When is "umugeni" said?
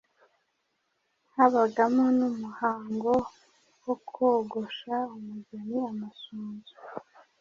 5.17-5.77